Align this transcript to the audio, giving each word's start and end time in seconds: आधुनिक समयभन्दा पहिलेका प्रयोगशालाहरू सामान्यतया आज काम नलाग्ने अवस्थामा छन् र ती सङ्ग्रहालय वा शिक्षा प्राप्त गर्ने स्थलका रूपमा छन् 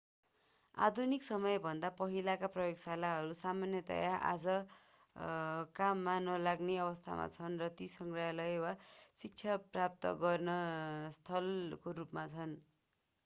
आधुनिक 0.77 1.23
समयभन्दा 1.23 1.89
पहिलेका 1.97 2.47
प्रयोगशालाहरू 2.53 3.33
सामान्यतया 3.39 4.13
आज 4.29 4.47
काम 5.75 6.01
नलाग्ने 6.23 6.77
अवस्थामा 6.79 7.27
छन् 7.35 7.59
र 7.59 7.67
ती 7.75 7.89
सङ्ग्रहालय 7.91 8.57
वा 8.59 8.71
शिक्षा 9.19 9.59
प्राप्त 9.69 10.15
गर्ने 10.19 10.57
स्थलका 11.13 11.95
रूपमा 11.95 12.25
छन् 12.29 12.57